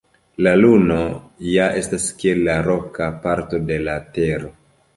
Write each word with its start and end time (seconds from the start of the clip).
La 0.45 0.53
Luno 0.61 0.97
ja 1.49 1.67
estas 1.83 2.09
kiel 2.23 2.43
la 2.49 2.57
roka 2.71 3.13
parto 3.29 3.63
de 3.69 3.81
la 3.87 3.97
Tero. 4.17 4.55